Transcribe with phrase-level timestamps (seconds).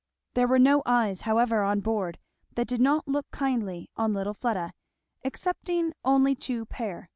[0.33, 2.17] There were no eyes however on board
[2.55, 4.73] that did not look kindly on little Fleda,
[5.23, 7.07] excepting only two pair.